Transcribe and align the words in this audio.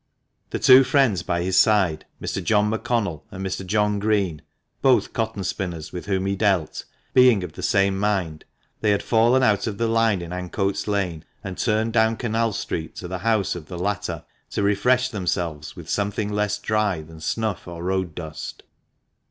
The 0.49 0.57
two 0.57 0.83
friends 0.83 1.21
by 1.21 1.43
his 1.43 1.57
side, 1.57 2.05
Mr. 2.19 2.43
John 2.43 2.71
McConnell 2.71 3.21
and 3.29 3.45
Mr. 3.45 3.63
John 3.63 3.99
Green 3.99 4.41
(both 4.81 5.13
cotton 5.13 5.43
spinners 5.43 5.93
with 5.93 6.07
whom 6.07 6.25
he 6.25 6.35
dealt), 6.35 6.85
being 7.13 7.43
of 7.43 7.53
the 7.53 7.61
same 7.61 7.99
mind, 7.99 8.43
they 8.79 8.89
had 8.89 9.03
fallen 9.03 9.43
out 9.43 9.67
of 9.67 9.77
the 9.77 9.85
line 9.87 10.23
in 10.23 10.33
Ancoats 10.33 10.87
Lane, 10.87 11.23
and 11.43 11.55
turned 11.55 11.93
down 11.93 12.15
Canal 12.17 12.51
Street 12.51 12.95
to 12.95 13.07
the 13.07 13.19
house 13.19 13.53
of 13.53 13.67
the 13.67 13.77
latter, 13.77 14.25
to 14.49 14.63
refresh 14.63 15.09
themselves 15.09 15.75
with 15.75 15.87
something 15.87 16.29
less 16.33 16.57
dry 16.57 17.03
than 17.03 17.21
snuff 17.21 17.67
or 17.67 17.83
road 17.83 18.15
dust. 18.15 18.63